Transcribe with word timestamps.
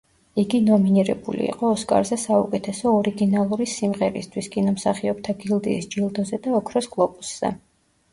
იგი 0.41 0.59
ნომინირებული 0.67 1.43
იყო 1.47 1.67
ოსკარზე 1.73 2.17
საუკეთესო 2.21 2.93
ორიგინალური 3.01 3.67
სიმღერისთვის, 3.73 4.49
კინომსახიობთა 4.55 5.37
გილდიის 5.45 5.89
ჯილდოზე 5.97 6.41
და 6.47 6.55
ოქროს 6.63 6.89
გლობუსზე. 6.97 7.53